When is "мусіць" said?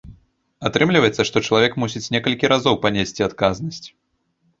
1.83-2.09